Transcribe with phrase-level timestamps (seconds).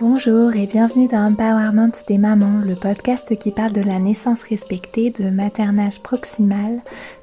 [0.00, 5.10] Bonjour et bienvenue dans Empowerment des mamans, le podcast qui parle de la naissance respectée,
[5.10, 6.82] de maternage proximal,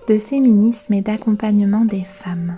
[0.10, 2.58] de féminisme et d'accompagnement des femmes.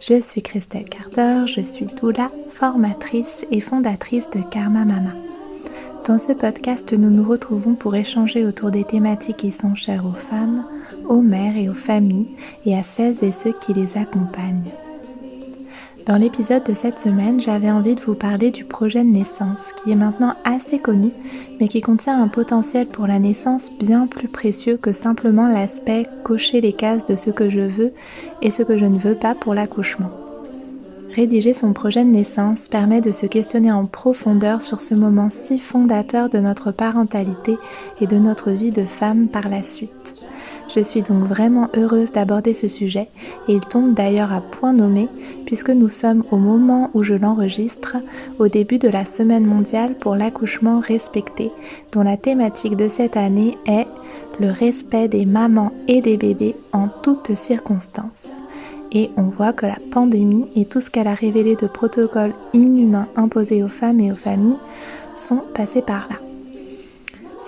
[0.00, 5.12] Je suis Christelle Carter, je suis doula, formatrice et fondatrice de Karma Mama.
[6.06, 10.12] Dans ce podcast, nous nous retrouvons pour échanger autour des thématiques qui sont chères aux
[10.12, 10.64] femmes,
[11.10, 14.72] aux mères et aux familles et à celles et ceux qui les accompagnent.
[16.08, 19.92] Dans l'épisode de cette semaine, j'avais envie de vous parler du projet de naissance, qui
[19.92, 21.10] est maintenant assez connu,
[21.60, 26.62] mais qui contient un potentiel pour la naissance bien plus précieux que simplement l'aspect cocher
[26.62, 27.92] les cases de ce que je veux
[28.40, 30.08] et ce que je ne veux pas pour l'accouchement.
[31.14, 35.58] Rédiger son projet de naissance permet de se questionner en profondeur sur ce moment si
[35.58, 37.58] fondateur de notre parentalité
[38.00, 40.14] et de notre vie de femme par la suite.
[40.68, 43.08] Je suis donc vraiment heureuse d'aborder ce sujet
[43.48, 45.08] et il tombe d'ailleurs à point nommé
[45.46, 47.96] puisque nous sommes au moment où je l'enregistre,
[48.38, 51.50] au début de la semaine mondiale pour l'accouchement respecté,
[51.92, 53.86] dont la thématique de cette année est
[54.40, 58.40] le respect des mamans et des bébés en toutes circonstances.
[58.92, 63.08] Et on voit que la pandémie et tout ce qu'elle a révélé de protocoles inhumains
[63.16, 64.58] imposés aux femmes et aux familles
[65.16, 66.27] sont passés par là.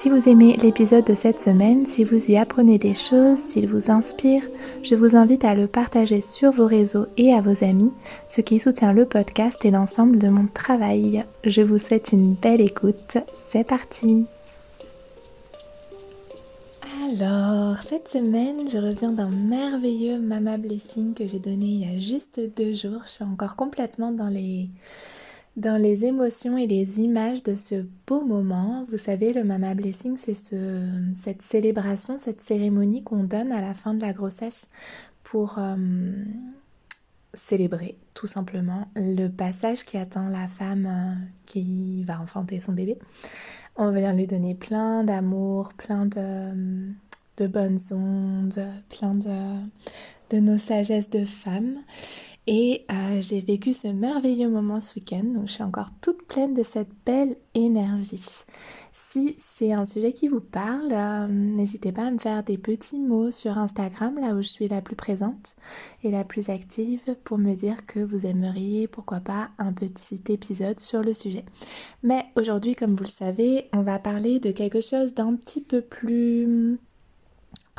[0.01, 3.91] Si vous aimez l'épisode de cette semaine, si vous y apprenez des choses, s'il vous
[3.91, 4.43] inspire,
[4.83, 7.93] je vous invite à le partager sur vos réseaux et à vos amis,
[8.27, 11.27] ce qui soutient le podcast et l'ensemble de mon travail.
[11.45, 13.19] Je vous souhaite une belle écoute.
[13.35, 14.25] C'est parti
[17.13, 21.99] alors, cette semaine, je reviens d'un merveilleux Mama Blessing que j'ai donné il y a
[21.99, 23.03] juste deux jours.
[23.05, 24.69] Je suis encore complètement dans les
[25.57, 28.85] dans les émotions et les images de ce beau moment.
[28.91, 33.75] Vous savez, le Mama Blessing, c'est ce, cette célébration, cette cérémonie qu'on donne à la
[33.75, 34.67] fin de la grossesse
[35.23, 35.77] pour euh,
[37.35, 41.15] célébrer tout simplement le passage qui attend la femme euh,
[41.47, 42.99] qui va enfanter son bébé.
[43.77, 49.67] On vient lui donner plein d'amour, plein de, bonnes ondes, plein de,
[50.31, 51.79] de nos sagesses de femme.
[52.53, 56.53] Et euh, j'ai vécu ce merveilleux moment ce week-end, donc je suis encore toute pleine
[56.53, 58.43] de cette belle énergie.
[58.93, 62.99] Si c'est un sujet qui vous parle, euh, n'hésitez pas à me faire des petits
[62.99, 65.55] mots sur Instagram, là où je suis la plus présente
[66.03, 70.81] et la plus active, pour me dire que vous aimeriez, pourquoi pas, un petit épisode
[70.81, 71.45] sur le sujet.
[72.03, 75.83] Mais aujourd'hui, comme vous le savez, on va parler de quelque chose d'un petit peu
[75.83, 76.81] plus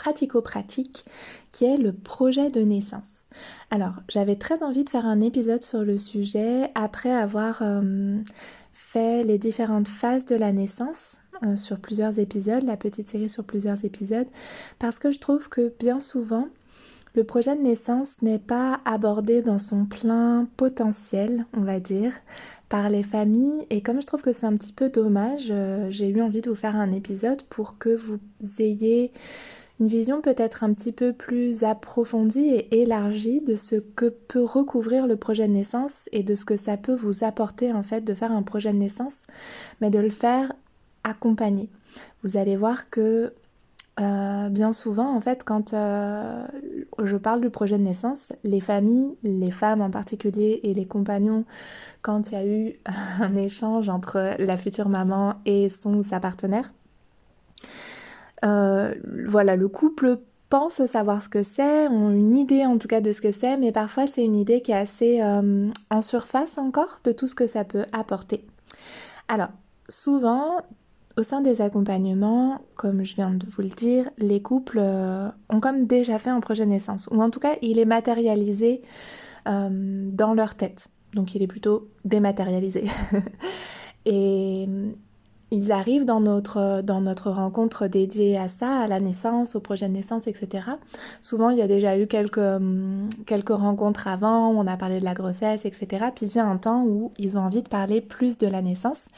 [0.02, 1.06] pratico-pratique
[1.52, 3.28] qui est le projet de naissance.
[3.70, 8.18] Alors, j'avais très envie de faire un épisode sur le sujet après avoir euh,
[8.74, 13.44] fait les différentes phases de la naissance euh, sur plusieurs épisodes, la petite série sur
[13.44, 14.26] plusieurs épisodes,
[14.80, 16.48] parce que je trouve que bien souvent,
[17.14, 22.14] le projet de naissance n'est pas abordé dans son plein potentiel, on va dire,
[22.70, 23.68] par les familles.
[23.70, 26.50] Et comme je trouve que c'est un petit peu dommage, euh, j'ai eu envie de
[26.50, 28.18] vous faire un épisode pour que vous
[28.58, 29.12] ayez
[29.82, 35.08] une vision peut-être un petit peu plus approfondie et élargie de ce que peut recouvrir
[35.08, 38.14] le projet de naissance et de ce que ça peut vous apporter en fait de
[38.14, 39.26] faire un projet de naissance,
[39.82, 40.54] mais de le faire
[41.04, 41.68] accompagné.
[42.22, 43.34] Vous allez voir que
[44.00, 46.46] euh, bien souvent, en fait, quand euh,
[47.04, 51.44] je parle du projet de naissance, les familles, les femmes en particulier et les compagnons,
[52.04, 52.76] quand il y a eu
[53.20, 56.72] un échange entre la future maman et son sa partenaire,
[58.44, 58.94] euh,
[59.28, 60.20] voilà, le couple
[60.50, 63.58] pense savoir ce que c'est, ont une idée en tout cas de ce que c'est,
[63.58, 67.36] mais parfois c'est une idée qui est assez euh, en surface encore de tout ce
[67.36, 68.46] que ça peut apporter.
[69.30, 69.50] Alors,
[69.88, 70.58] souvent,
[71.18, 75.62] au sein des accompagnements, comme je viens de vous le dire, les couples euh, ont
[75.62, 78.82] comme déjà fait un projet naissance, ou en tout cas il est matérialisé
[79.46, 80.90] dans leur tête.
[81.16, 82.84] Donc il est plutôt dématérialisé.
[85.52, 89.90] ils arrivent dans notre, dans notre rencontre dédiée à ça, à la naissance, au projet
[89.90, 90.70] de naissance, etc.
[91.20, 95.00] Souvent, il y a déjà eu quelques, hum, quelques rencontres avant, où on a parlé
[95.02, 96.06] de la grossesse, etc.
[96.16, 99.10] Puis vient un temps où ils ont envie de parler plus de la naissance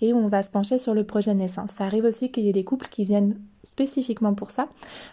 [0.00, 1.70] et où on va se pencher sur le projet de naissance.
[1.70, 3.34] Ça arrive aussi qu'il y ait des couples qui viennent
[3.64, 4.68] spécifiquement pour ça,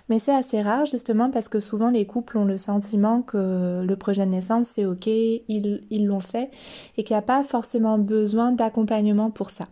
[0.08, 3.96] mais c'est assez rare justement parce que souvent les couples ont le sentiment que le
[3.98, 6.50] projet de naissance c'est ok, ils l'ont fait
[6.96, 9.66] et qu'il n'y a pas forcément besoin d'accompagnement pour ça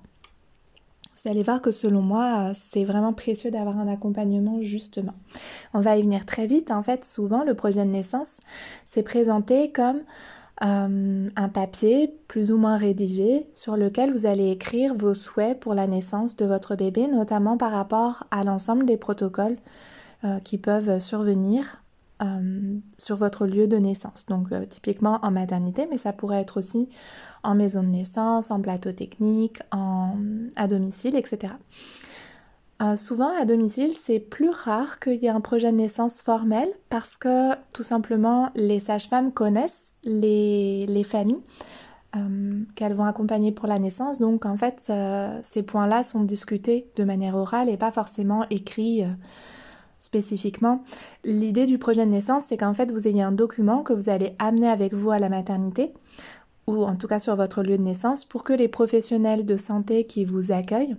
[1.25, 5.15] vous allez voir que selon moi, c'est vraiment précieux d'avoir un accompagnement justement.
[5.73, 6.69] On va y venir très vite.
[6.69, 8.41] En fait, souvent, le projet de naissance,
[8.85, 10.01] c'est présenté comme
[10.63, 15.73] euh, un papier plus ou moins rédigé sur lequel vous allez écrire vos souhaits pour
[15.73, 19.57] la naissance de votre bébé, notamment par rapport à l'ensemble des protocoles
[20.25, 21.81] euh, qui peuvent survenir
[22.97, 24.25] sur votre lieu de naissance.
[24.27, 26.89] Donc typiquement en maternité, mais ça pourrait être aussi
[27.43, 30.15] en maison de naissance, en plateau technique, en,
[30.55, 31.53] à domicile, etc.
[32.95, 37.17] souvent à domicile, c'est plus rare qu'il y ait un projet de naissance formel parce
[37.17, 41.41] que tout simplement les sages-femmes connaissent les, les familles
[42.15, 44.19] euh, qu'elles vont accompagner pour la naissance.
[44.19, 49.03] Donc en fait, euh, ces points-là sont discutés de manière orale et pas forcément écrits
[49.03, 49.07] euh,
[50.05, 50.83] spécifiquement.
[51.23, 54.33] L'idée du projet de naissance, c'est qu'en fait, vous ayez un document que vous allez
[54.39, 55.91] amener avec vous à la maternité
[56.67, 60.05] ou en tout cas sur votre lieu de naissance pour que les professionnels de santé
[60.05, 60.95] qui vous accueillent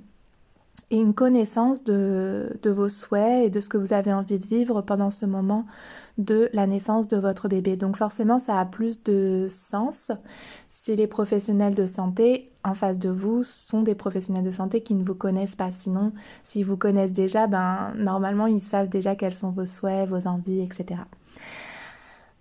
[0.90, 4.82] aient une connaissance de, vos souhaits et de ce que vous avez envie de vivre
[4.82, 5.66] pendant ce moment
[6.18, 7.76] de la naissance de votre bébé.
[7.76, 10.12] Donc forcément, ça a plus de sens
[10.68, 14.94] si les professionnels de santé en face de vous sont des professionnels de santé qui
[14.94, 15.72] ne vous connaissent pas.
[15.72, 20.26] Sinon, s'ils vous connaissent déjà, ben normalement, ils savent déjà quels sont vos souhaits, vos
[20.26, 21.00] envies, etc.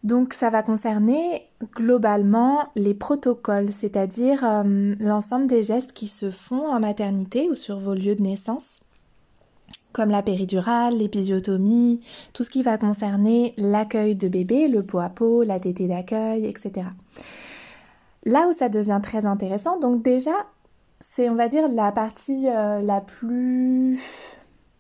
[0.04, 6.68] Donc ça va concerner globalement les protocoles, c'est-à-dire euh, l'ensemble des gestes qui se font
[6.68, 8.85] en maternité ou sur vos lieux de naissance
[9.96, 12.02] comme la péridurale, l'épisiotomie,
[12.34, 16.46] tout ce qui va concerner l'accueil de bébé, le pot à pot, la tétée d'accueil,
[16.46, 16.88] etc.
[18.26, 20.36] Là où ça devient très intéressant, donc déjà,
[21.00, 24.02] c'est on va dire la partie euh, la plus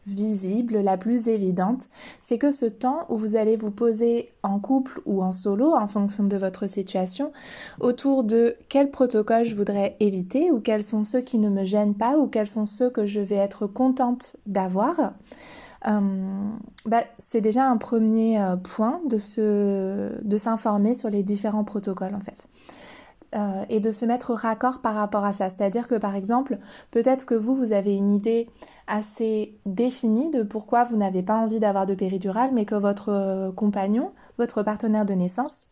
[0.06, 1.86] visible, la plus évidente,
[2.22, 5.88] c'est que ce temps où vous allez vous poser en couple ou en solo, en
[5.88, 7.32] fonction de votre situation,
[7.80, 11.96] autour de quel protocole je voudrais éviter, ou quels sont ceux qui ne me gênent
[11.96, 15.14] pas, ou quels sont ceux que je vais être contente d'avoir,
[15.88, 16.00] euh,
[16.86, 19.20] bah, c'est déjà un premier euh, point de,
[20.24, 22.48] de s'informer sur les différents protocoles en fait.
[23.34, 25.50] Euh, et de se mettre raccord par rapport à ça.
[25.50, 26.58] C'est-à-dire que par exemple,
[26.92, 28.48] peut-être que vous, vous avez une idée
[28.88, 33.52] assez définie de pourquoi vous n'avez pas envie d'avoir de péridurale, mais que votre euh,
[33.52, 35.68] compagnon, votre partenaire de naissance,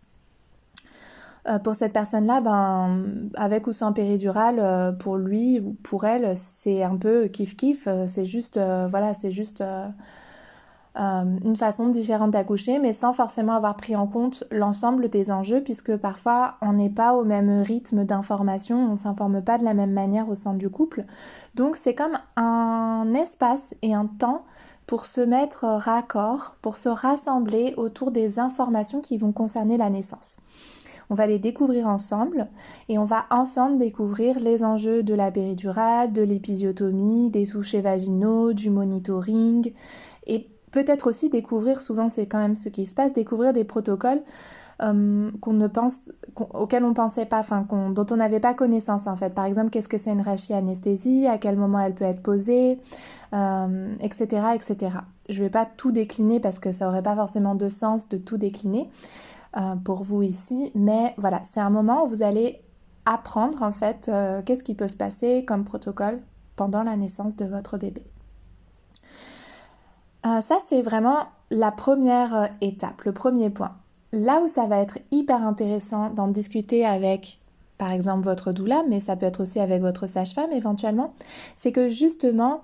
[1.47, 6.83] euh, pour cette personne-là, ben, avec ou sans péridurale, pour lui ou pour elle, c'est
[6.83, 8.07] un peu kiff-kiff.
[8.07, 8.59] c'est juste,
[8.89, 9.63] voilà, c'est juste
[11.00, 15.62] euh, une façon différente d'accoucher, mais sans forcément avoir pris en compte l'ensemble des enjeux,
[15.62, 19.92] puisque parfois on n'est pas au même rythme d'information, on s'informe pas de la même
[19.92, 21.06] manière au sein du couple.
[21.56, 24.44] Donc c'est comme un espace et un temps
[24.86, 30.38] pour se mettre raccord, pour se rassembler autour des informations qui vont concerner la naissance.
[31.10, 32.48] On va les découvrir ensemble
[32.88, 38.54] et on va ensemble découvrir les enjeux de la péridurale, de l'épisiotomie, des touchés vaginaux,
[38.54, 39.74] du monitoring
[40.28, 44.22] et peut-être aussi découvrir, souvent c'est quand même ce qui se passe, découvrir des protocoles
[44.81, 45.68] euh, ne
[46.54, 49.34] auxquels on pensait pas, dont on n'avait pas connaissance en fait.
[49.34, 52.80] Par exemple, qu'est-ce que c'est une anesthésie à quel moment elle peut être posée,
[53.34, 54.98] euh, etc., etc.
[55.30, 58.38] Je vais pas tout décliner parce que ça aurait pas forcément de sens de tout
[58.38, 58.90] décliner
[59.56, 62.62] euh, pour vous ici, mais voilà, c'est un moment où vous allez
[63.06, 64.10] apprendre en fait
[64.46, 66.20] qu'est-ce qui peut se passer comme protocole
[66.56, 68.02] pendant la naissance de votre bébé.
[70.25, 73.75] Euh, ça, c'est vraiment la première euh, étape, le premier point.
[74.12, 77.40] Là où ça va être hyper intéressant d'en discuter avec,
[77.78, 81.12] par exemple, votre doula, mais ça peut être aussi avec votre sage-femme éventuellement,
[81.56, 82.62] c'est que justement,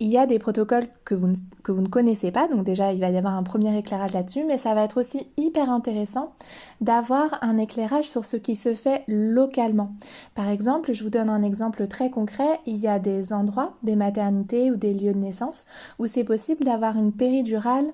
[0.00, 2.92] il y a des protocoles que vous, ne, que vous ne connaissez pas, donc déjà
[2.92, 6.32] il va y avoir un premier éclairage là-dessus, mais ça va être aussi hyper intéressant
[6.80, 9.92] d'avoir un éclairage sur ce qui se fait localement.
[10.34, 13.94] Par exemple, je vous donne un exemple très concret, il y a des endroits, des
[13.94, 15.66] maternités ou des lieux de naissance
[15.98, 17.92] où c'est possible d'avoir une péridurale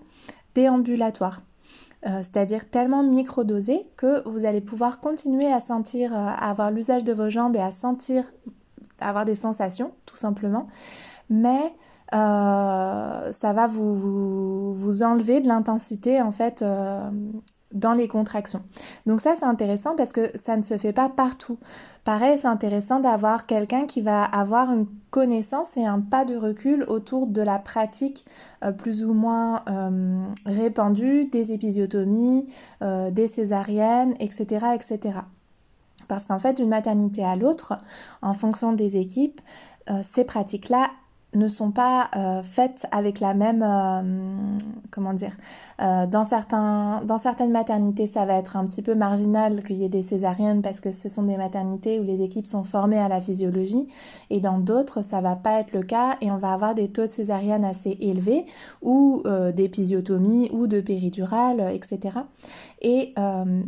[0.55, 1.41] déambulatoire.
[2.07, 7.03] Euh, c'est-à-dire tellement microdosée que vous allez pouvoir continuer à sentir, euh, à avoir l'usage
[7.03, 8.25] de vos jambes et à sentir,
[9.01, 10.69] à avoir des sensations, tout simplement.
[11.31, 11.73] Mais
[12.15, 17.11] euh, ça va vous, enlever de l'intensité en fait euh,
[17.73, 18.63] dans les contractions.
[19.07, 21.59] Donc ça c'est intéressant parce que ça ne se fait pas partout.
[22.05, 26.85] Pareil, c'est intéressant d'avoir quelqu'un qui va avoir une connaissance et un pas de recul
[26.87, 28.25] autour de la pratique
[28.65, 29.65] euh, plus ou moins
[30.47, 32.47] répandue des épisiotomies,
[32.81, 34.67] des césariennes, etc.
[34.75, 35.19] etc.
[36.09, 37.79] Parce qu'en fait, d'une maternité à l'autre,
[38.23, 39.41] en fonction des équipes,
[40.03, 40.91] ces pratiques-là
[41.37, 44.57] ne sont pas euh, faites avec la même euh,
[44.90, 45.33] comment dire
[45.81, 49.85] euh, dans certains dans certaines maternités ça va être un petit peu marginal qu'il y
[49.85, 53.09] ait des césariennes parce que ce sont des maternités où les équipes sont formées à
[53.09, 53.87] la physiologie.
[54.31, 57.07] Et dans d'autres ça va pas être le cas et on va avoir des taux
[57.07, 58.47] de césariennes assez élevés
[58.83, 59.23] ou
[59.55, 62.19] d'épisiotomie ou de péridurale etc
[62.83, 63.14] et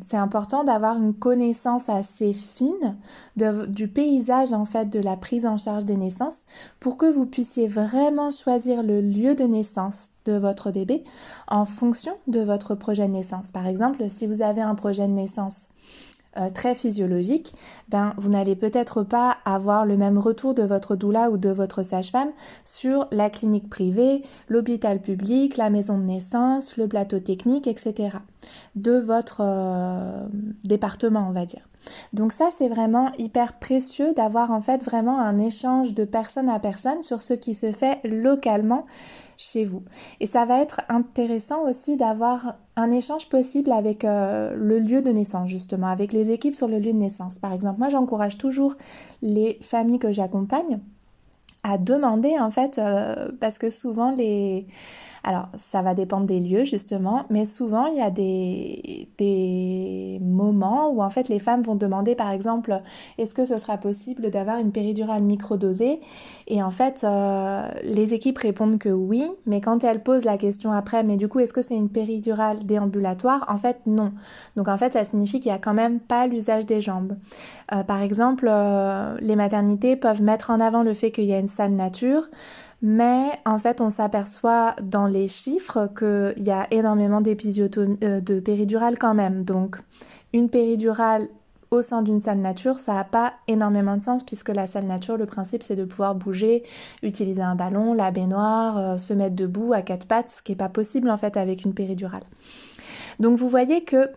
[0.01, 2.97] c'est important d'avoir une connaissance assez fine
[3.37, 6.45] du paysage en fait de la prise en charge des naissances
[6.79, 11.05] pour que vous puissiez vraiment choisir le lieu de naissance de votre bébé
[11.49, 13.51] en fonction de votre projet de naissance.
[13.51, 15.71] Par exemple, si vous avez un projet de naissance
[16.37, 17.55] euh, très physiologique,
[17.89, 21.83] ben, vous n'allez peut-être pas avoir le même retour de votre doula ou de votre
[21.83, 22.31] sage-femme
[22.65, 28.19] sur la clinique privée, l'hôpital public, la maison de naissance, le plateau technique, etc.
[28.77, 30.27] de votre euh,
[30.65, 31.67] département, on va dire.
[32.13, 36.59] Donc ça, c'est vraiment hyper précieux d'avoir en fait vraiment un échange de personne à
[36.59, 38.85] personne sur ce qui se fait localement
[39.39, 39.83] chez vous.
[40.21, 45.11] Et ça va être intéressant aussi d'avoir un échange possible avec euh, le lieu de
[45.11, 47.39] naissance, justement, avec les équipes sur le lieu de naissance.
[47.39, 48.75] Par exemple, moi, j'encourage toujours
[49.23, 50.81] les familles que j'accompagne
[51.63, 54.67] à demander, en fait, euh, parce que souvent les
[55.25, 59.09] alors, ça va dépendre des lieux, justement, mais souvent, il y a des,
[60.21, 62.83] moments où, en fait, les femmes vont demander, par exemple,
[63.19, 66.01] est-ce que ce sera possible d'avoir une péridurale microdosée?
[66.47, 70.73] Et en fait, euh, les équipes répondent que oui, mais quand elles posent la question
[70.73, 73.45] après, mais du coup, est-ce que c'est une péridurale déambulatoire?
[73.49, 74.13] En fait, non.
[74.57, 77.17] Donc, en fait, ça signifie qu'il n'y a quand même pas l'usage des jambes.
[77.75, 81.39] Euh, par exemple, euh, les maternités peuvent mettre en avant le fait qu'il y a
[81.39, 82.29] une salle nature,
[82.81, 88.39] mais en fait, on s'aperçoit dans les chiffres qu'il y a énormément d'épisiotomies, euh, de
[88.39, 89.45] péridurales quand même.
[89.45, 89.79] Donc,
[90.33, 91.29] une péridurale
[91.71, 95.17] au sein d'une salle nature, ça n'a pas énormément de sens puisque la salle nature,
[95.17, 96.63] le principe, c'est de pouvoir bouger,
[97.03, 100.57] utiliser un ballon, la baignoire, euh, se mettre debout à quatre pattes, ce qui n'est
[100.57, 102.25] pas possible en fait avec une péridurale.
[103.19, 104.09] Donc, vous voyez que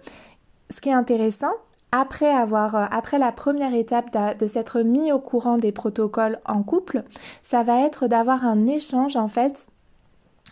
[0.70, 1.52] ce qui est intéressant,
[1.92, 6.64] après avoir, euh, après la première étape de, s'être mis au courant des protocoles en
[6.64, 7.04] couple,
[7.44, 9.68] ça va être d'avoir un échange en fait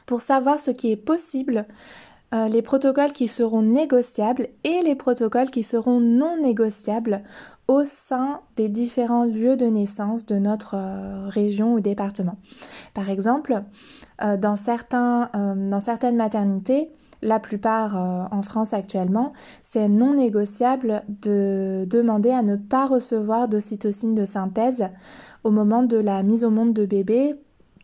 [0.05, 1.65] pour savoir ce qui est possible,
[2.33, 7.23] euh, les protocoles qui seront négociables et les protocoles qui seront non négociables
[7.67, 12.37] au sein des différents lieux de naissance de notre euh, région ou département.
[12.93, 13.61] Par exemple,
[14.19, 16.89] dans, certains, dans certaines maternités,
[17.21, 23.47] la plupart euh, en France actuellement, c'est non négociable de demander à ne pas recevoir
[23.47, 24.89] d'ocytocine de synthèse
[25.43, 27.35] au moment de la mise au monde de bébé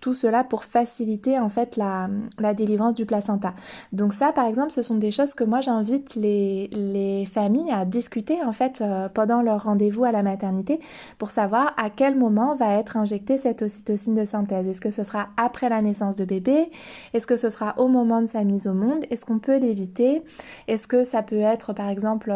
[0.05, 2.07] tout cela pour faciliter en fait la,
[2.53, 3.55] délivrance du placenta.
[3.91, 8.43] Donc ça par exemple ce sont des choses que moi j'invite les, familles à discuter
[8.43, 10.79] en fait euh, pendant leur rendez-vous à la maternité
[11.17, 14.67] pour savoir à quel moment va être injectée cette ocytocine de synthèse.
[14.67, 16.69] Est-ce que ce sera après la naissance de bébé?
[17.15, 19.05] Est-ce que ce sera au moment de sa mise au monde?
[19.09, 20.21] Est-ce qu'on peut l'éviter?
[20.67, 22.31] Est-ce que ça peut être par exemple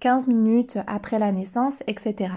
[0.00, 2.30] 15 euh, minutes après la naissance, etc.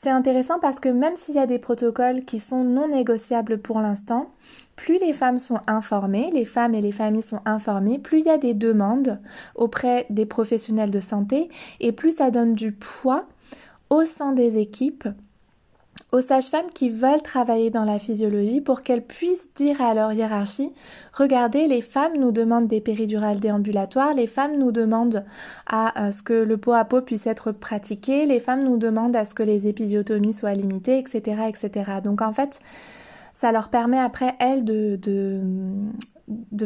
[0.00, 3.80] C'est intéressant parce que même s'il y a des protocoles qui sont non négociables pour
[3.80, 4.30] l'instant,
[4.76, 8.30] plus les femmes sont informées, les femmes et les familles sont informées, plus il y
[8.30, 9.18] a des demandes
[9.56, 11.48] auprès des professionnels de santé
[11.80, 13.26] et plus ça donne du poids
[13.90, 15.08] au sein des équipes
[16.10, 20.72] aux sages-femmes qui veulent travailler dans la physiologie pour qu'elles puissent dire à leur hiérarchie,
[21.12, 25.24] regardez, les femmes nous demandent des péridurales déambulatoires, les femmes nous demandent
[25.66, 29.26] à, ce que le pot à pot puisse être pratiqué, les femmes nous demandent à
[29.26, 31.92] ce que les épisiotomies soient limitées, etc., etc.
[32.02, 32.58] Donc en fait,
[33.34, 34.98] ça leur permet après, elles, de,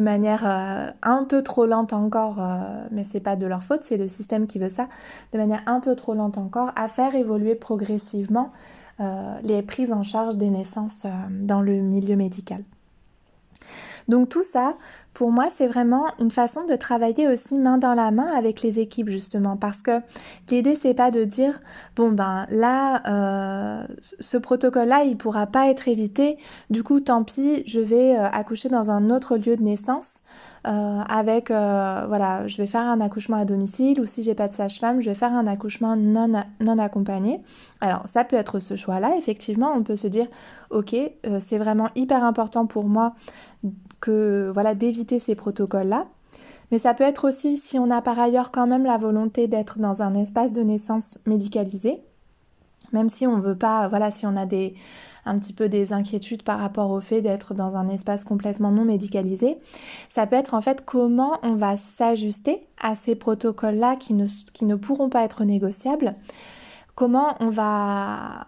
[0.00, 3.96] manière euh, un peu trop lente encore, euh, mais c'est pas de leur faute, c'est
[3.96, 4.86] le système qui veut ça,
[5.32, 8.81] de manière un peu trop lente encore, à faire évoluer progressivement euh,
[9.42, 12.62] les prises en charge des naissances euh, dans le milieu médical.
[14.08, 14.74] Donc tout ça,
[15.14, 18.78] pour moi, c'est vraiment une façon de travailler aussi main dans la main avec les
[18.78, 20.00] équipes justement, parce que
[20.50, 21.60] l'idée c'est pas de dire
[21.96, 26.38] bon ben là, euh, ce protocole-là, il pourra pas être évité,
[26.70, 30.20] du coup tant pis, je vais accoucher dans un autre lieu de naissance.
[30.64, 34.46] Euh, avec euh, voilà, je vais faire un accouchement à domicile ou si j'ai pas
[34.46, 37.42] de sage-femme, je vais faire un accouchement non, non accompagné.
[37.80, 40.28] Alors ça peut être ce choix-là, effectivement, on peut se dire
[40.70, 43.14] ok, euh, c'est vraiment hyper important pour moi
[44.02, 46.08] que voilà d'éviter ces protocoles-là.
[46.70, 49.78] Mais ça peut être aussi si on a par ailleurs quand même la volonté d'être
[49.78, 52.02] dans un espace de naissance médicalisé,
[52.92, 54.74] même si on veut pas, voilà, si on a des,
[55.24, 58.84] un petit peu des inquiétudes par rapport au fait d'être dans un espace complètement non
[58.84, 59.58] médicalisé,
[60.08, 64.64] ça peut être en fait comment on va s'ajuster à ces protocoles-là qui ne, qui
[64.64, 66.14] ne pourront pas être négociables,
[66.94, 68.46] comment on va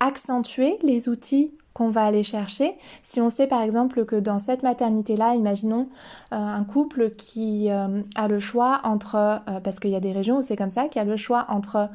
[0.00, 2.74] accentuer les outils qu'on va aller chercher.
[3.04, 5.88] Si on sait par exemple que dans cette maternité-là, imaginons
[6.30, 10.12] euh, un couple qui euh, a le choix entre, euh, parce qu'il y a des
[10.12, 11.88] régions où c'est comme ça, qui a le choix entre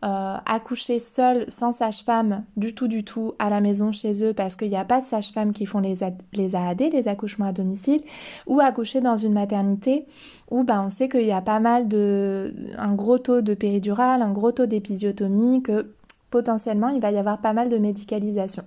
[0.00, 4.68] accoucher seul, sans sage-femme, du tout, du tout, à la maison chez eux, parce qu'il
[4.68, 5.98] n'y a pas de sage-femme qui font les,
[6.34, 8.00] les AAD, les accouchements à domicile,
[8.46, 10.06] ou accoucher dans une maternité
[10.52, 14.22] où ben, on sait qu'il y a pas mal de, un gros taux de péridurale,
[14.22, 15.90] un gros taux d'épisiotomie, que
[16.30, 18.62] potentiellement il va y avoir pas mal de médicalisation.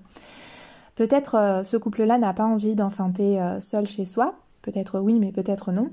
[1.01, 5.89] Peut-être ce couple-là n'a pas envie d'enfanter seul chez soi, peut-être oui, mais peut-être non.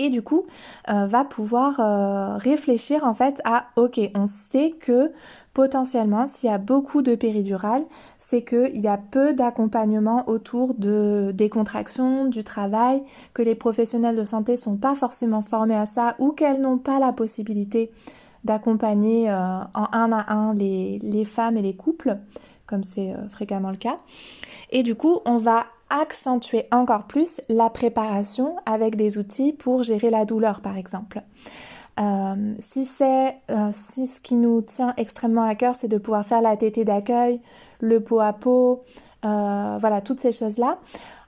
[0.00, 0.46] Et du coup
[0.88, 5.10] euh, va pouvoir euh, réfléchir en fait à ok on sait que
[5.54, 7.84] potentiellement s'il y a beaucoup de péridurale
[8.16, 13.02] c'est qu'il y a peu d'accompagnement autour de des contractions du travail
[13.34, 17.00] que les professionnels de santé sont pas forcément formés à ça ou qu'elles n'ont pas
[17.00, 17.90] la possibilité
[18.44, 19.34] d'accompagner euh,
[19.74, 22.16] en un à un les femmes et les couples
[22.68, 23.98] comme c'est fréquemment le cas
[24.70, 30.10] et du coup on va accentuer encore plus la préparation avec des outils pour gérer
[30.10, 31.22] la douleur par exemple.
[31.98, 36.24] Euh, si c'est euh, si ce qui nous tient extrêmement à cœur, c'est de pouvoir
[36.24, 37.40] faire la tétée d'accueil,
[37.80, 38.82] le pot à pot,
[39.24, 40.78] euh, voilà toutes ces choses là.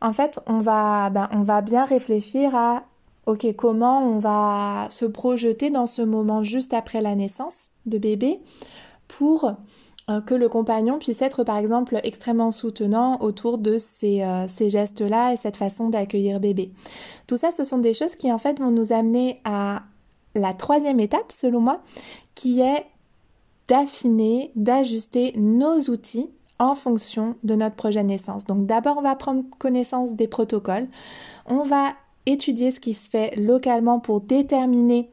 [0.00, 2.85] En fait, on va ben, on va bien réfléchir à
[3.26, 8.40] ok comment on va se projeter dans ce moment juste après la naissance de bébé
[9.09, 9.52] pour euh,
[10.19, 15.33] que le compagnon puisse être par exemple extrêmement soutenant autour de ces, euh, ces gestes-là
[15.33, 16.73] et cette façon d'accueillir bébé.
[17.26, 19.83] Tout ça, ce sont des choses qui en fait vont nous amener à
[20.35, 21.83] la troisième étape, selon moi,
[22.35, 22.87] qui est
[23.69, 28.47] d'affiner, d'ajuster nos outils en fonction de notre projet de naissance.
[28.47, 30.88] Donc d'abord, on va prendre connaissance des protocoles,
[31.47, 31.93] on va
[32.26, 35.11] étudier ce qui se fait localement pour déterminer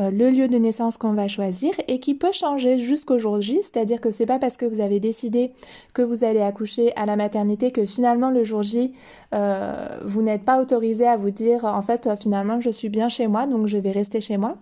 [0.00, 3.60] euh, le lieu de naissance qu'on va choisir et qui peut changer jusqu'au jour J,
[3.62, 5.52] c'est-à-dire que c'est pas parce que vous avez décidé
[5.94, 8.92] que vous allez accoucher à la maternité que finalement le jour J
[9.34, 13.26] euh, vous n'êtes pas autorisé à vous dire en fait finalement je suis bien chez
[13.26, 14.56] moi donc je vais rester chez moi.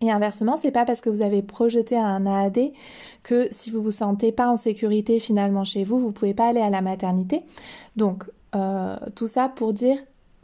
[0.00, 2.72] Et inversement, c'est pas parce que vous avez projeté un AAD
[3.22, 6.60] que si vous vous sentez pas en sécurité finalement chez vous, vous pouvez pas aller
[6.60, 7.42] à la maternité.
[7.96, 8.24] Donc
[8.54, 9.98] euh, tout ça pour dire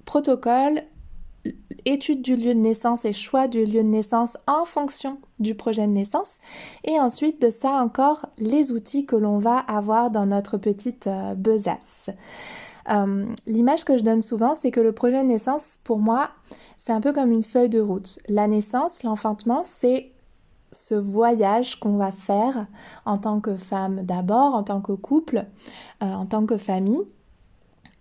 [0.04, 0.82] protocole,
[1.84, 5.86] étude du lieu de naissance et choix du lieu de naissance en fonction du projet
[5.86, 6.38] de naissance.
[6.84, 11.34] Et ensuite de ça encore, les outils que l'on va avoir dans notre petite euh,
[11.34, 12.10] besace.
[12.88, 16.30] Euh, l'image que je donne souvent, c'est que le projet de naissance, pour moi,
[16.76, 18.18] c'est un peu comme une feuille de route.
[18.28, 20.10] La naissance, l'enfantement, c'est
[20.72, 22.66] ce voyage qu'on va faire
[23.04, 25.44] en tant que femme d'abord, en tant que couple,
[26.02, 27.02] euh, en tant que famille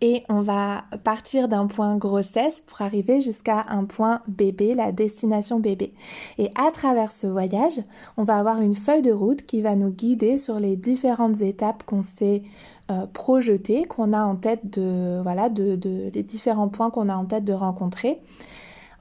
[0.01, 5.59] et on va partir d'un point grossesse pour arriver jusqu'à un point bébé, la destination
[5.59, 5.93] bébé.
[6.37, 7.81] Et à travers ce voyage,
[8.17, 11.83] on va avoir une feuille de route qui va nous guider sur les différentes étapes
[11.83, 12.43] qu'on s'est
[12.91, 17.15] euh, projetées, qu'on a en tête de, voilà, de, de, les différents points qu'on a
[17.15, 18.19] en tête de rencontrer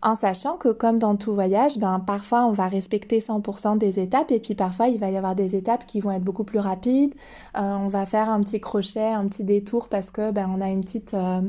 [0.03, 4.31] en sachant que comme dans tout voyage, ben parfois on va respecter 100% des étapes
[4.31, 7.15] et puis parfois il va y avoir des étapes qui vont être beaucoup plus rapides.
[7.57, 10.69] Euh, on va faire un petit crochet, un petit détour parce que ben on a
[10.69, 11.41] une petite euh,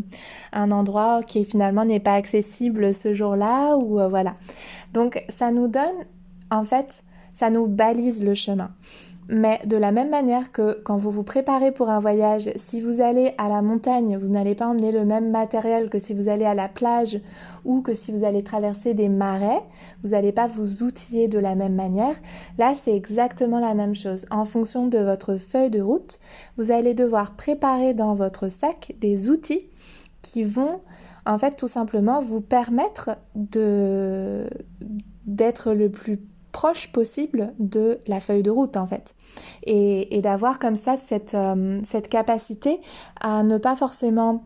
[0.53, 4.35] un endroit qui finalement n'est pas accessible ce jour-là ou euh, voilà.
[4.93, 6.05] Donc ça nous donne
[6.49, 8.71] en fait ça nous balise le chemin.
[9.31, 12.99] Mais de la même manière que quand vous vous préparez pour un voyage, si vous
[12.99, 16.45] allez à la montagne, vous n'allez pas emmener le même matériel que si vous allez
[16.45, 17.21] à la plage
[17.63, 19.61] ou que si vous allez traverser des marais,
[20.03, 22.15] vous n'allez pas vous outiller de la même manière.
[22.57, 24.25] Là, c'est exactement la même chose.
[24.31, 26.19] En fonction de votre feuille de route,
[26.57, 29.69] vous allez devoir préparer dans votre sac des outils
[30.23, 30.81] qui vont
[31.27, 34.49] en fait tout simplement vous permettre de
[35.27, 36.17] d'être le plus
[36.51, 39.15] proche possible de la feuille de route en fait.
[39.63, 42.81] Et, d'avoir comme ça cette, euh, cette capacité
[43.21, 44.43] à ne pas forcément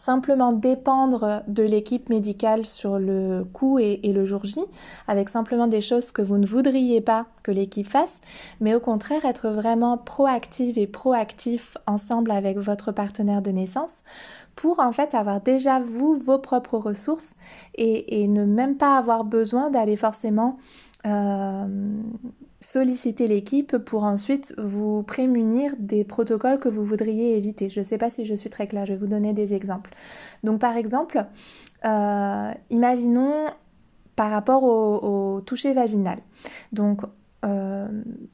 [0.00, 4.60] simplement dépendre de l'équipe médicale sur le coup et, le jour J,
[5.06, 8.20] avec simplement des choses que vous ne voudriez pas que l'équipe fasse,
[8.60, 14.02] mais au contraire être vraiment proactive et proactif ensemble avec votre partenaire de naissance
[14.56, 17.36] pour en fait avoir déjà vous vos propres ressources
[17.74, 20.56] et, et ne même pas avoir besoin d'aller forcément
[21.04, 21.66] euh,
[22.60, 27.68] solliciter l'équipe pour ensuite vous prémunir des protocoles que vous voudriez éviter.
[27.70, 29.90] Je ne sais pas si je suis très claire, je vais vous donner des exemples.
[30.44, 31.24] Donc par exemple,
[31.86, 33.46] euh, imaginons
[34.14, 36.18] par rapport au, toucher vaginal.
[36.72, 37.00] Donc
[37.46, 37.88] euh,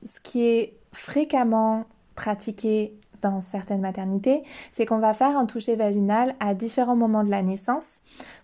[0.05, 1.85] ce qui est fréquemment
[2.17, 7.31] pratiqué dans certaines maternités, c'est qu'on va faire un toucher vaginal à différents moments de
[7.31, 8.01] la naissance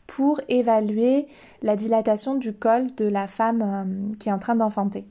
[0.07, 1.27] pour évaluer
[1.63, 5.05] la dilatation du col de la femme euh, qui est en train d'enfanter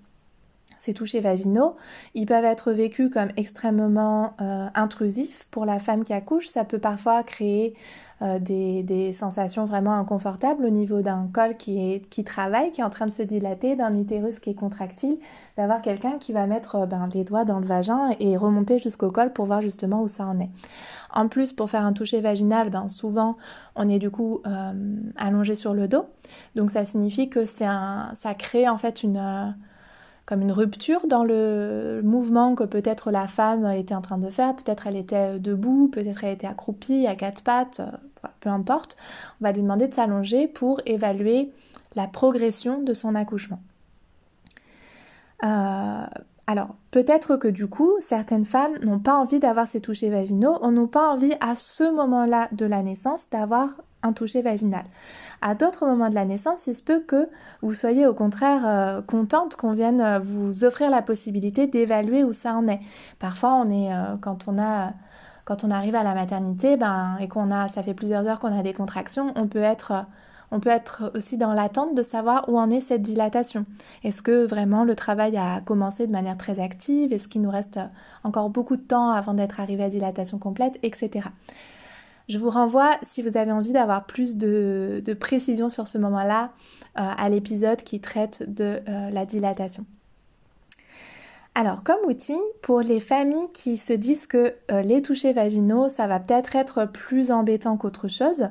[0.81, 1.75] ces touchés vaginaux,
[2.15, 6.47] ils peuvent être vécus comme extrêmement euh, intrusifs pour la femme qui accouche.
[6.47, 7.75] Ça peut parfois créer
[8.23, 13.05] euh, des, sensations vraiment inconfortables au niveau d'un col qui, travaille, qui est en train
[13.05, 15.19] de se dilater, d'un utérus qui est contractile,
[15.55, 19.11] d'avoir quelqu'un qui va mettre euh, ben, les doigts dans le vagin et remonter jusqu'au
[19.11, 20.49] col pour voir justement où ça en est.
[21.13, 23.37] En plus, pour faire un toucher vaginal, ben, souvent
[23.75, 24.41] on est du coup
[25.15, 26.05] allongé sur le dos.
[26.55, 29.53] Donc ça signifie que c'est un, ça crée en fait une
[30.25, 34.55] comme une rupture dans le mouvement que peut-être la femme était en train de faire,
[34.55, 38.97] peut-être elle était debout, peut-être elle était accroupie à quatre pattes, euh, peu importe,
[39.39, 41.51] on va lui demander de s'allonger pour évaluer
[41.95, 43.59] la progression de son accouchement.
[45.43, 46.05] Euh,
[46.47, 50.71] alors, peut-être que du coup, certaines femmes n'ont pas envie d'avoir ces touchés vaginaux, ou
[50.71, 53.69] n'ont pas envie à ce moment-là de la naissance d'avoir
[54.03, 54.83] un toucher vaginal.
[55.41, 57.29] À d'autres moments de la naissance, il se peut que
[57.61, 62.33] vous soyez au contraire euh, contente qu'on vienne euh, vous offrir la possibilité d'évaluer où
[62.33, 62.79] ça en est.
[63.19, 64.93] Parfois, on est euh, quand on a
[65.45, 68.57] quand on arrive à la maternité, ben et qu'on a ça fait plusieurs heures qu'on
[68.57, 70.05] a des contractions, on peut être
[70.51, 73.65] on peut être aussi dans l'attente de savoir où en est cette dilatation.
[74.03, 77.13] Est-ce que vraiment le travail a commencé de manière très active?
[77.13, 77.79] Est-ce qu'il nous reste
[78.23, 81.29] encore beaucoup de temps avant d'être arrivé à dilatation complète, etc.
[82.27, 86.51] Je vous renvoie, si vous avez envie d'avoir plus de, précision sur ce moment-là,
[86.99, 89.85] euh, à l'épisode qui traite de euh, la dilatation.
[91.53, 96.07] Alors, comme outil, pour les familles qui se disent que euh, les touchés vaginaux, ça
[96.07, 98.47] va peut-être être plus embêtant qu'autre chose,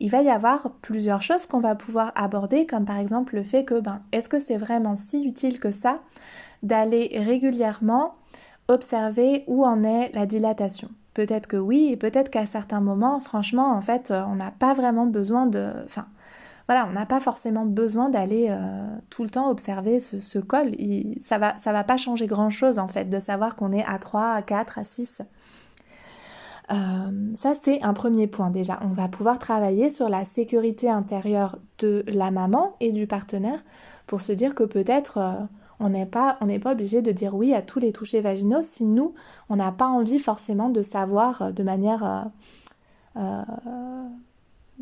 [0.00, 3.64] il va y avoir plusieurs choses qu'on va pouvoir aborder, comme par exemple le fait
[3.64, 6.00] que, ben, est-ce que c'est vraiment si utile que ça
[6.64, 8.14] d'aller régulièrement
[8.66, 10.88] observer où en est la dilatation?
[11.14, 14.74] Peut-être que oui, et peut-être qu'à certains moments, franchement, en fait, euh, on n'a pas
[14.74, 15.72] vraiment besoin de...
[16.70, 20.76] voilà, on n'a pas forcément besoin d'aller euh, tout le temps observer ce, col.
[21.20, 24.34] ça va, ça va pas changer grand-chose, en fait, de savoir qu'on est à 3,
[24.34, 25.22] à 4, à 6.
[26.70, 26.74] Euh,
[27.34, 28.78] ça, c'est un premier point déjà.
[28.82, 33.64] On va pouvoir travailler sur la sécurité intérieure de la maman et du partenaire
[34.06, 35.48] pour se dire que peut-être
[35.80, 39.14] on n'est pas, pas obligé de dire oui à tous les touchés vaginaux si nous,
[39.48, 42.04] on n'a pas envie forcément de savoir euh, de manière...
[42.04, 42.22] Euh,
[43.16, 44.08] euh,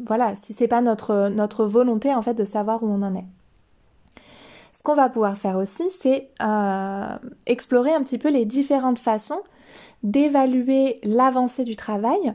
[0.06, 3.26] voilà, si c'est pas notre, notre volonté en fait de savoir où on en est.
[4.72, 6.30] Ce qu'on va pouvoir faire aussi, c'est
[7.46, 9.42] explorer un petit peu les différentes façons
[10.02, 12.34] d'évaluer l'avancée du travail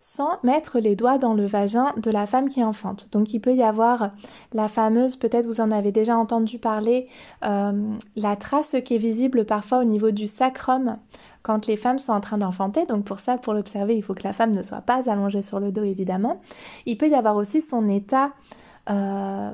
[0.00, 3.08] sans mettre les doigts dans le vagin de la femme qui enfante.
[3.12, 4.10] Donc il peut y avoir
[4.52, 7.08] la fameuse, peut-être vous en avez déjà entendu parler,
[7.44, 10.98] euh, la trace qui est visible parfois au niveau du sacrum
[11.42, 12.86] quand les femmes sont en train d'enfanter.
[12.86, 15.60] Donc pour ça, pour l'observer, il faut que la femme ne soit pas allongée sur
[15.60, 16.40] le dos évidemment.
[16.86, 18.32] Il peut y avoir aussi son état
[18.90, 19.52] euh,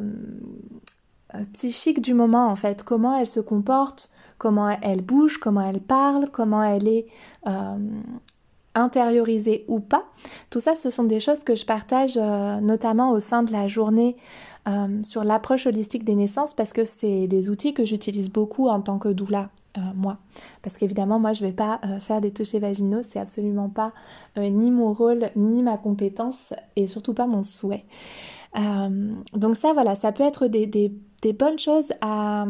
[1.53, 6.29] psychique du moment en fait, comment elle se comporte, comment elle bouge, comment elle parle,
[6.31, 7.07] comment elle est
[7.47, 7.77] euh,
[8.75, 10.05] intériorisé ou pas.
[10.51, 13.69] Tout ça, ce sont des choses que je partage euh, notamment au sein de la
[13.69, 14.17] journée
[14.69, 18.81] euh, sur l'approche holistique des naissances parce que c'est des outils que j'utilise beaucoup en
[18.81, 19.51] tant que doula.
[19.77, 20.19] Euh, moi,
[20.63, 23.93] parce qu'évidemment, moi, je vais pas faire des touchés vaginaux, c'est absolument pas
[24.37, 27.85] ni mon rôle, ni ma compétence, et surtout pas mon souhait.
[29.35, 30.93] donc ça, voilà, ça peut être des
[31.33, 32.47] bonnes choses à,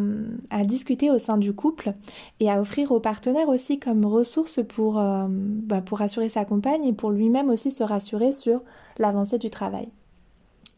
[0.64, 1.94] discuter au sein du couple
[2.40, 6.92] et à offrir au partenaire aussi comme ressource pour, euh, bah, rassurer sa compagne et
[6.92, 8.62] pour lui-même aussi se rassurer sur
[8.98, 9.88] l'avancée du travail.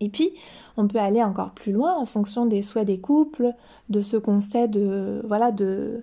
[0.00, 0.32] Et puis,
[0.76, 3.54] on peut aller encore plus loin en fonction des souhaits des couples,
[3.88, 6.02] de ce qu'on sait de, voilà, de,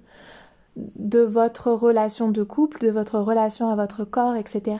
[0.75, 4.77] votre relation de couple, de votre relation à votre corps, etc.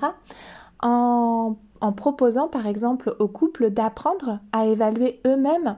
[0.90, 1.56] En
[1.98, 5.78] proposant par exemple aux couples d'apprendre à évaluer eux-mêmes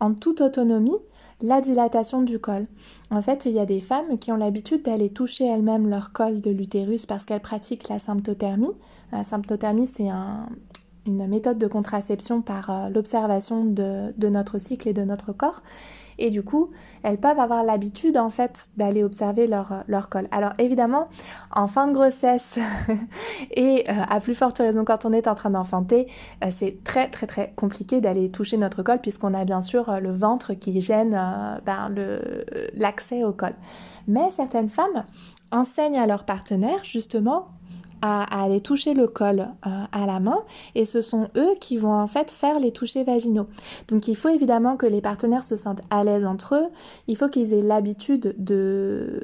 [0.00, 0.96] en toute autonomie
[1.42, 2.64] la dilatation du col.
[3.10, 6.40] En fait, il y a des femmes qui ont l'habitude d'aller toucher elles-mêmes leur col
[6.40, 8.72] de l'utérus parce qu'elles pratiquent la symptothermie.
[9.12, 10.08] La symptothermie, c'est
[11.06, 15.62] une méthode de contraception par euh, l'observation de, notre cycle et de notre corps
[16.18, 16.70] et du coup
[17.06, 20.26] elles peuvent avoir l'habitude en fait d'aller observer leur, leur col.
[20.32, 21.06] Alors évidemment
[21.54, 22.58] en fin de grossesse
[23.52, 26.08] et euh, à plus forte raison quand on est en train d'enfanter,
[26.42, 30.00] euh, c'est très très très compliqué d'aller toucher notre col puisqu'on a bien sûr euh,
[30.00, 31.12] le ventre qui gêne
[31.64, 31.94] ben,
[32.74, 33.54] l'accès au col.
[34.08, 35.04] Mais certaines femmes
[35.52, 37.46] enseignent à leur partenaire justement
[38.06, 40.38] à, aller toucher le col euh, à la main
[40.74, 43.46] et ce sont eux qui vont en fait faire les touchés vaginaux.
[43.88, 46.68] Donc il faut évidemment que les partenaires se sentent à l'aise entre eux,
[47.08, 49.20] il faut qu'ils aient l'habitude de,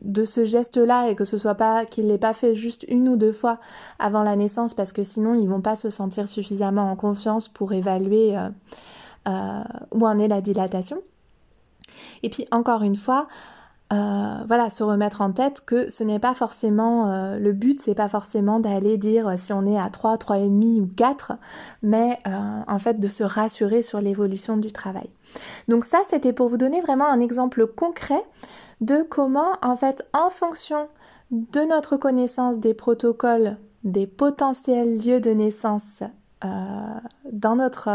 [0.00, 3.16] de ce geste-là et que ce soit pas qu'ils l'aient pas fait juste une ou
[3.16, 3.58] deux fois
[3.98, 7.72] avant la naissance parce que sinon ils vont pas se sentir suffisamment en confiance pour
[7.72, 8.48] évaluer euh,
[9.28, 10.98] euh, où en est la dilatation.
[12.22, 13.26] Et puis encore une fois,
[13.92, 17.94] euh, voilà, se remettre en tête que ce n'est pas forcément euh, le but, c'est
[17.94, 21.32] pas forcément d'aller dire si on est à 3, 3,5 ou 4,
[21.82, 25.10] mais euh, en fait de se rassurer sur l'évolution du travail.
[25.68, 28.22] Donc ça, c'était pour vous donner vraiment un exemple concret
[28.80, 30.88] de comment, en fait, en fonction
[31.30, 36.02] de notre connaissance des protocoles, des potentiels lieux de naissance
[36.44, 37.88] dans notre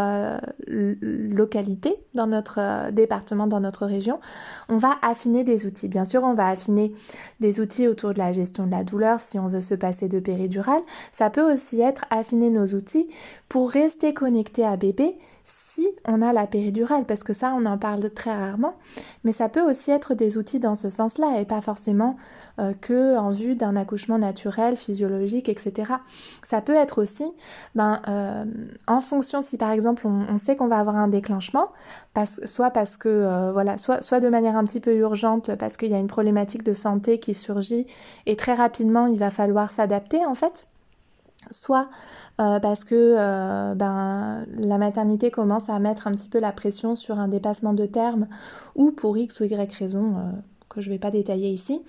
[0.67, 4.19] localité, dans notre département, dans notre région,
[4.69, 5.87] on va affiner des outils.
[5.87, 6.93] Bien sûr, on va affiner
[7.39, 10.19] des outils autour de la gestion de la douleur si on veut se passer de
[10.19, 10.81] péridurale.
[11.11, 13.07] Ça peut aussi être affiner nos outils
[13.49, 15.17] pour rester connecté à bébé
[15.49, 18.73] si on a la péridurale, parce que ça, on en parle très rarement,
[19.23, 22.17] mais ça peut aussi être des outils dans ce sens-là et pas forcément
[22.59, 25.93] euh, que en vue d'un accouchement naturel, physiologique, etc.
[26.43, 27.31] Ça peut être aussi,
[27.75, 28.43] ben, euh,
[28.87, 31.71] en fonction si par exemple on, sait qu'on va avoir un déclenchement,
[32.45, 35.95] soit parce que euh, voilà, soit de manière un petit peu urgente parce qu'il y
[35.95, 37.87] a une problématique de santé qui surgit
[38.25, 40.67] et très rapidement il va falloir s'adapter en fait
[41.51, 41.89] soit
[42.39, 46.95] euh, parce que euh, ben, la maternité commence à mettre un petit peu la pression
[46.95, 48.27] sur un dépassement de terme
[48.75, 50.31] ou pour X ou Y raison euh,
[50.69, 51.81] que je ne vais pas détailler ici,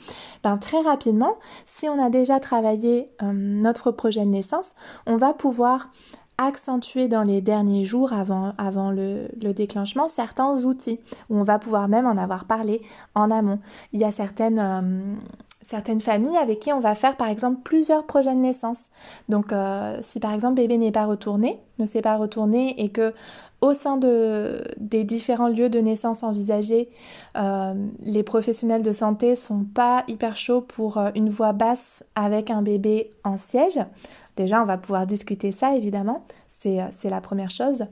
[0.43, 5.91] ben, très rapidement, si on a déjà travaillé notre projet de naissance, on va pouvoir
[6.39, 8.55] accentuer dans les derniers jours avant,
[8.93, 12.81] le, le, déclenchement certains outils, on va pouvoir même en avoir parlé
[13.17, 13.59] en amont.
[13.93, 15.19] Il y a certaines
[15.69, 18.89] certaines familles avec qui on va faire par exemple plusieurs projets de naissance.
[19.29, 23.13] Donc euh, si par exemple bébé n'est pas retourné, ne s'est pas retourné et que
[23.61, 26.89] au sein de, des différents lieux de naissance envisagés,
[27.37, 32.51] euh, les professionnels de santé sont pas hyper chauds pour euh, une voix basse avec
[32.51, 33.79] un bébé en siège.
[34.39, 37.83] Déjà, on va pouvoir discuter ça évidemment, c'est la première chose.
[37.83, 37.87] Euh,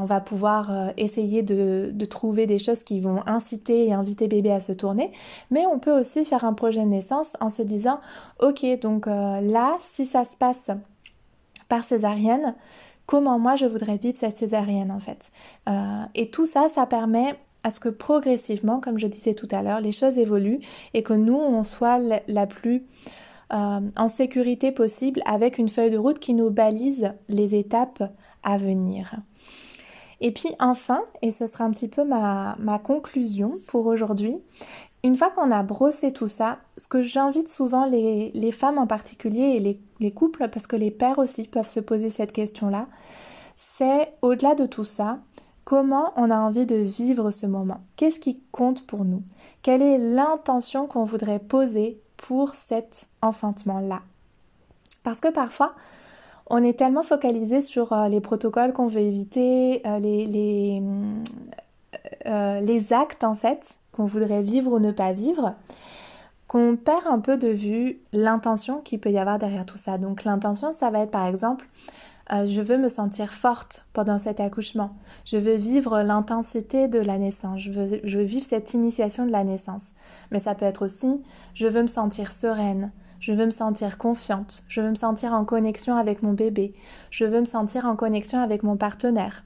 [0.00, 4.52] on va pouvoir euh, essayer de, trouver des choses qui vont inciter et inviter bébé
[4.52, 5.10] à se tourner,
[5.50, 7.98] mais on peut aussi faire un projet de naissance en se disant,
[8.38, 10.70] ok, donc euh, là, si ça se passe
[11.68, 12.54] par césarienne,
[13.06, 15.32] comment moi je voudrais vivre cette césarienne en fait?
[16.14, 19.80] et tout ça, ça permet à ce que progressivement, comme je disais tout à l'heure,
[19.80, 20.60] les choses évoluent
[20.94, 22.84] et que nous, on soit la, plus
[23.52, 28.02] en sécurité possible avec une feuille de route qui nous balise les étapes
[28.42, 29.14] à venir.
[30.22, 34.36] Et puis enfin, et ce sera un petit peu ma, conclusion pour aujourd'hui,
[35.02, 39.56] une fois qu'on a brossé tout ça, ce que j'invite souvent les, femmes en particulier
[39.56, 42.86] et les, les, couples, parce que les pères aussi peuvent se poser cette question-là,
[43.56, 45.18] c'est au-delà de tout ça,
[45.64, 47.80] comment on a envie de vivre ce moment?
[47.96, 49.24] Qu'est-ce qui compte pour nous?
[49.62, 54.00] Quelle est l'intention qu'on voudrait poser pour cet enfantement-là
[55.02, 55.74] Parce que parfois,
[56.46, 60.82] on est tellement focalisé sur euh, les protocoles qu'on veut éviter, euh, les,
[62.26, 65.54] euh, les, actes en fait qu'on voudrait vivre ou ne pas vivre,
[66.46, 69.98] qu'on perd un peu de vue l'intention qu'il peut y avoir derrière tout ça.
[69.98, 71.68] Donc l'intention, ça va être par exemple,
[72.32, 74.90] je veux me sentir forte pendant cet accouchement,
[75.26, 79.92] je veux vivre l'intensité de la naissance, je veux, vivre cette initiation de la naissance.
[80.30, 81.22] Mais ça peut être aussi,
[81.54, 82.90] je veux me sentir sereine,
[83.20, 86.72] je veux me sentir confiante, je veux me sentir en connexion avec mon bébé,
[87.10, 89.42] je veux me sentir en connexion avec mon partenaire.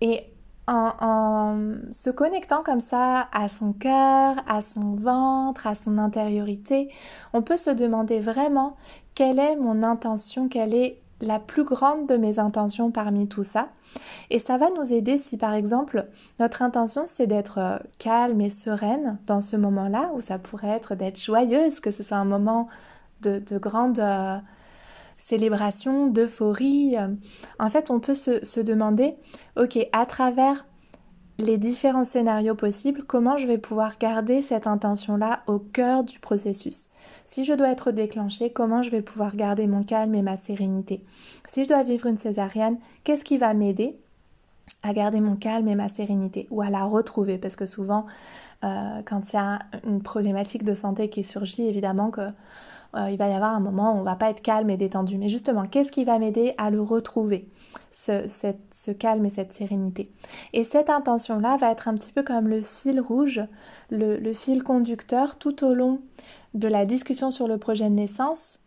[0.00, 0.22] Et
[0.68, 1.58] en,
[1.90, 6.88] se connectant comme ça à son cœur, à son ventre, à son intériorité,
[7.32, 8.76] on peut se demander vraiment
[9.14, 13.68] quelle est mon intention, quelle est la plus grande de mes intentions parmi tout ça.
[14.30, 16.06] Et ça va nous aider si par exemple
[16.40, 20.94] notre intention c'est d'être euh, calme et sereine dans ce moment-là, ou ça pourrait être
[20.94, 22.68] d'être joyeuse, que ce soit un moment
[23.22, 24.36] de, grandes euh,
[25.14, 26.96] célébrations, d'euphorie.
[27.60, 29.14] En fait, on peut se, demander,
[29.56, 30.66] ok, à travers
[31.42, 36.90] les différents scénarios possibles, comment je vais pouvoir garder cette intention-là au cœur du processus?
[37.24, 41.02] Si je dois être déclenchée, comment je vais pouvoir garder mon calme et ma sérénité?
[41.48, 43.98] Si je dois vivre une césarienne, qu'est-ce qui va m'aider
[44.82, 47.38] à garder mon calme et ma sérénité ou à la retrouver?
[47.38, 48.06] Parce que souvent
[48.64, 52.20] euh, quand il y a une problématique de santé qui surgit évidemment que
[52.94, 55.18] euh, il va y avoir un moment où on va pas être calme et détendu.
[55.18, 57.48] Mais justement, qu'est-ce qui va m'aider à le retrouver,
[57.90, 60.10] ce, calme et cette sérénité.
[60.52, 63.42] Et cette intention-là va être un petit peu comme le fil rouge,
[63.90, 66.00] le, fil conducteur tout au long
[66.54, 68.62] de la discussion sur le projet de naissance,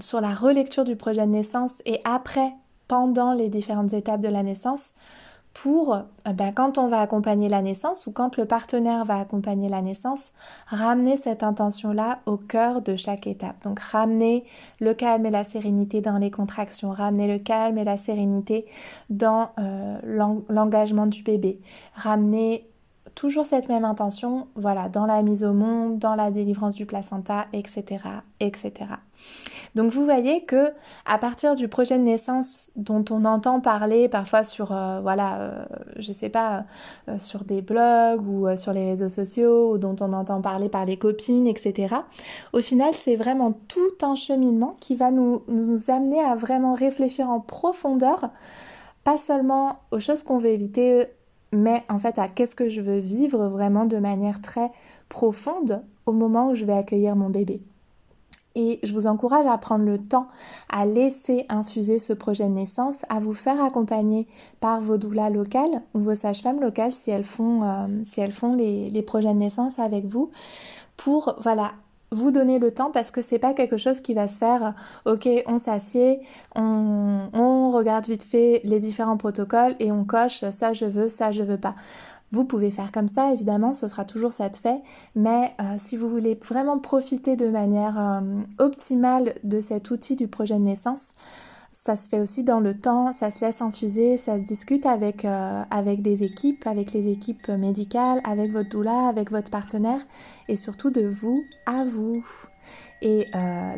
[0.00, 2.52] sur la relecture du projet de naissance et après,
[2.88, 4.94] pendant les différentes étapes de la naissance,
[5.52, 9.68] pour, euh, ben, quand on va accompagner la naissance ou quand le partenaire va accompagner
[9.68, 10.32] la naissance,
[10.66, 13.62] ramener cette intention-là au cœur de chaque étape.
[13.64, 14.44] Donc ramener
[14.80, 18.66] le calme et la sérénité dans les contractions, ramener le calme et la sérénité
[19.10, 21.60] dans euh, l'engagement du bébé,
[21.94, 22.66] ramener
[23.14, 27.46] toujours cette même intention, voilà, dans la mise au monde, dans la délivrance du placenta,
[27.52, 27.98] etc.,
[28.38, 28.72] etc.
[29.74, 30.72] Donc vous voyez que
[31.06, 35.64] à partir du projet de naissance dont on entend parler parfois sur, euh, voilà, euh,
[35.96, 36.64] je sais pas,
[37.08, 40.84] euh, sur des blogs ou sur les réseaux sociaux, ou dont on entend parler par
[40.84, 41.94] les copines, etc.
[42.52, 47.30] Au final, c'est vraiment tout un cheminement qui va nous, nous amener à vraiment réfléchir
[47.30, 48.30] en profondeur,
[49.04, 51.06] pas seulement aux choses qu'on veut éviter,
[51.52, 54.70] mais en fait à qu'est-ce que je veux vivre vraiment de manière très
[55.08, 57.60] profonde au moment où je vais accueillir mon bébé.
[58.56, 60.26] Et je vous encourage à prendre le temps
[60.68, 64.26] à laisser infuser ce projet de naissance, à vous faire accompagner
[64.60, 68.54] par vos doulas locales ou vos sages-femmes locales si elles font, euh, si elles font
[68.54, 70.30] les, les projets de naissance avec vous
[70.96, 71.72] pour voilà
[72.12, 74.74] vous donner le temps parce que c'est pas quelque chose qui va se faire
[75.06, 76.20] ok on s'assied
[76.56, 81.30] on, on regarde vite fait les différents protocoles et on coche ça je veux ça
[81.30, 81.76] je veux pas
[82.32, 84.82] vous pouvez faire comme ça, évidemment, ce sera toujours ça de fait,
[85.16, 90.28] mais euh, si vous voulez vraiment profiter de manière euh, optimale de cet outil du
[90.28, 91.12] projet de naissance,
[91.72, 95.24] ça se fait aussi dans le temps, ça se laisse infuser, ça se discute avec,
[95.24, 95.64] euh,
[95.98, 100.00] des équipes, avec les équipes médicales, avec votre doula, avec votre partenaire,
[100.48, 102.24] et surtout de vous à vous.
[103.02, 103.26] Et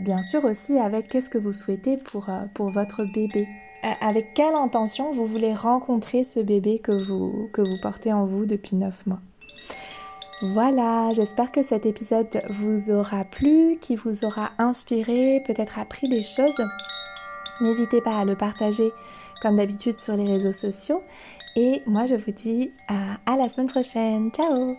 [0.00, 3.46] bien sûr aussi avec qu'est-ce que vous souhaitez pour votre bébé.
[3.84, 8.24] Euh, avec quelle intention vous voulez rencontrer ce bébé que vous, que vous portez en
[8.24, 9.20] vous depuis 9 mois?
[10.42, 16.22] Voilà, j'espère que cet épisode vous aura plu, qu'il vous aura inspiré, peut-être appris des
[16.22, 16.60] choses.
[17.60, 18.92] N'hésitez pas à le partager
[19.40, 21.02] comme d'habitude sur les réseaux sociaux.
[21.56, 24.30] Et moi je vous dis à, à la semaine prochaine.
[24.32, 24.76] Ciao